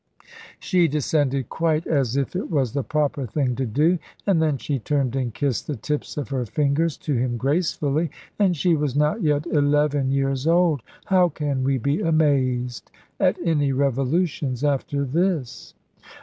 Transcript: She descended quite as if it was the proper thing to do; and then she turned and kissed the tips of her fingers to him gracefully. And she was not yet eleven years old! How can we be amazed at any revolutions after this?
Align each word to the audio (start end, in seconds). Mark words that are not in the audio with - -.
She 0.59 0.87
descended 0.87 1.47
quite 1.49 1.85
as 1.85 2.17
if 2.17 2.35
it 2.35 2.49
was 2.49 2.73
the 2.73 2.81
proper 2.83 3.27
thing 3.27 3.55
to 3.57 3.67
do; 3.67 3.99
and 4.25 4.41
then 4.41 4.57
she 4.57 4.79
turned 4.79 5.15
and 5.15 5.31
kissed 5.31 5.67
the 5.67 5.75
tips 5.75 6.17
of 6.17 6.29
her 6.29 6.43
fingers 6.43 6.97
to 7.05 7.13
him 7.13 7.37
gracefully. 7.37 8.09
And 8.39 8.57
she 8.57 8.75
was 8.75 8.95
not 8.95 9.21
yet 9.21 9.45
eleven 9.45 10.09
years 10.09 10.47
old! 10.47 10.81
How 11.05 11.29
can 11.29 11.63
we 11.63 11.77
be 11.77 12.01
amazed 12.01 12.89
at 13.19 13.37
any 13.45 13.71
revolutions 13.73 14.63
after 14.63 15.05
this? 15.05 15.75